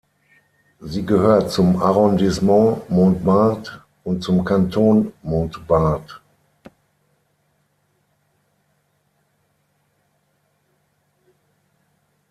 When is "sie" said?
0.79-1.05